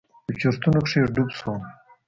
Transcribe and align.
په 0.25 0.31
چورتونو 0.39 0.77
کښې 0.85 1.01
ډوب 1.15 1.29
سوم. 1.39 1.61